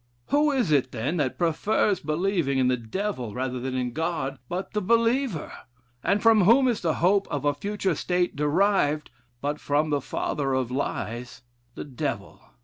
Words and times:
Who 0.29 0.49
is 0.51 0.71
it, 0.71 0.91
then, 0.91 1.17
that 1.17 1.37
prefers 1.37 1.99
believing 1.99 2.57
in 2.57 2.69
the 2.69 2.75
Devil 2.75 3.35
rather 3.35 3.59
than 3.59 3.75
in 3.75 3.93
God, 3.93 4.39
but 4.49 4.71
the 4.73 4.81
believer? 4.81 5.51
And 6.03 6.23
from 6.23 6.45
whom 6.45 6.67
is 6.67 6.81
the 6.81 6.95
hope 6.95 7.27
of 7.29 7.45
a 7.45 7.53
future 7.53 7.93
state 7.93 8.35
derived, 8.35 9.11
but 9.41 9.59
from 9.59 9.91
the 9.91 10.01
father 10.01 10.55
of 10.55 10.71
lies 10.71 11.43
the 11.75 11.83
Devil? 11.85 12.41